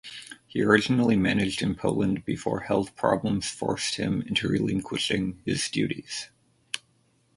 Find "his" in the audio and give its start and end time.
5.45-5.69